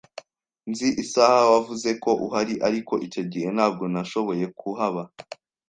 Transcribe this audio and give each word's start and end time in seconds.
Nzi 0.69 0.87
isaha 1.03 1.41
wavuze 1.53 1.89
ko 2.03 2.11
uhari, 2.25 2.55
ariko 2.67 2.93
icyo 3.05 3.21
gihe 3.31 3.47
ntabwo 3.55 3.83
nashoboye 3.93 4.45
kuhaba. 4.59 5.01